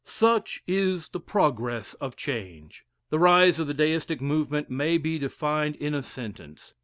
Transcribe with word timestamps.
Such 0.03 0.63
is 0.65 1.09
the 1.09 1.19
progress 1.19 1.93
of 1.93 2.15
change. 2.15 2.85
The 3.11 3.19
rise 3.19 3.59
of 3.59 3.67
the 3.67 3.73
Deistic 3.75 4.19
movement 4.19 4.67
may 4.67 4.97
be 4.97 5.19
defined 5.19 5.75
in 5.75 5.93
a 5.93 6.01
sentence. 6.01 6.73